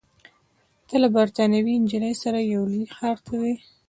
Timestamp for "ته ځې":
3.25-3.55